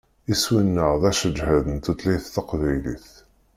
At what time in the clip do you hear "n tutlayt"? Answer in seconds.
1.69-2.25